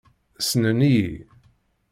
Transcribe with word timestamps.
Ssnen-iyi. 0.39 1.11